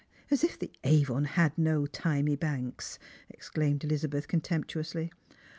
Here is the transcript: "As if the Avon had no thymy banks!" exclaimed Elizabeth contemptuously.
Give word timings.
"As 0.31 0.43
if 0.43 0.57
the 0.57 0.71
Avon 0.83 1.25
had 1.25 1.55
no 1.59 1.83
thymy 1.85 2.35
banks!" 2.35 2.97
exclaimed 3.29 3.83
Elizabeth 3.83 4.27
contemptuously. 4.27 5.11